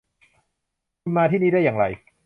[1.01, 1.85] คุณมาที่นี่ได้อย่างไร